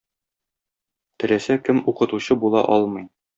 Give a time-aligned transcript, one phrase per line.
[1.23, 3.07] Теләсә кем укытучы була алмый.